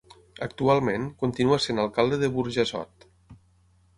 Actualment, 0.45 1.05
continua 1.25 1.59
sent 1.67 1.83
alcalde 1.83 2.19
de 2.23 2.29
Burjassot. 2.39 3.09